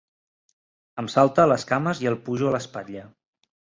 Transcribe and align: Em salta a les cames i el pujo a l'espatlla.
Em 1.03 1.09
salta 1.15 1.43
a 1.45 1.49
les 1.51 1.65
cames 1.73 2.01
i 2.07 2.09
el 2.13 2.17
pujo 2.31 2.49
a 2.49 2.55
l'espatlla. 2.57 3.05